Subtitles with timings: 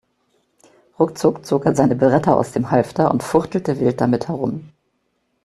[0.97, 4.71] Ruckzuck zog er seine Beretta aus dem Halfter und fuchtelte wild damit herum.